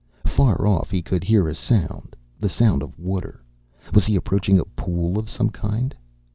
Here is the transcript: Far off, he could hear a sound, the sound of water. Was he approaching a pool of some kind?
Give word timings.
Far 0.25 0.65
off, 0.65 0.89
he 0.89 1.03
could 1.03 1.23
hear 1.23 1.47
a 1.47 1.53
sound, 1.53 2.15
the 2.39 2.49
sound 2.49 2.81
of 2.81 2.97
water. 2.97 3.43
Was 3.93 4.07
he 4.07 4.15
approaching 4.15 4.59
a 4.59 4.65
pool 4.65 5.19
of 5.19 5.29
some 5.29 5.51
kind? 5.51 5.95